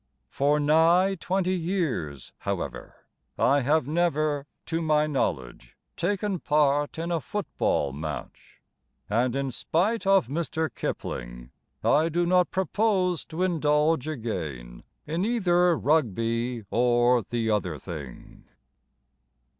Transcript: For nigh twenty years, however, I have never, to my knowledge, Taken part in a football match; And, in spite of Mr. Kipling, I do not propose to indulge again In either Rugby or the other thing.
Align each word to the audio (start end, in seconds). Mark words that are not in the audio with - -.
For 0.31 0.59
nigh 0.59 1.15
twenty 1.19 1.55
years, 1.55 2.33
however, 2.39 3.05
I 3.37 3.61
have 3.61 3.87
never, 3.87 4.47
to 4.65 4.81
my 4.81 5.05
knowledge, 5.05 5.77
Taken 5.95 6.39
part 6.39 6.97
in 6.97 7.11
a 7.11 7.21
football 7.21 7.93
match; 7.93 8.63
And, 9.11 9.35
in 9.35 9.51
spite 9.51 10.07
of 10.07 10.25
Mr. 10.27 10.73
Kipling, 10.73 11.51
I 11.83 12.09
do 12.09 12.25
not 12.25 12.49
propose 12.49 13.25
to 13.25 13.43
indulge 13.43 14.07
again 14.07 14.81
In 15.05 15.23
either 15.23 15.77
Rugby 15.77 16.63
or 16.71 17.21
the 17.21 17.51
other 17.51 17.77
thing. 17.77 18.45